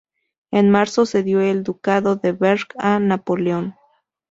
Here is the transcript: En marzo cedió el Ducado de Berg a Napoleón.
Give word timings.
En 0.49 0.71
marzo 0.71 1.05
cedió 1.05 1.41
el 1.41 1.61
Ducado 1.63 2.15
de 2.15 2.31
Berg 2.31 2.69
a 2.79 2.97
Napoleón. 2.97 3.75